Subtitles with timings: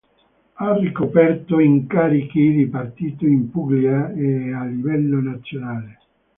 [0.55, 5.99] Ha ricoperto incarichi di partito in Puglia e a livello nazionale.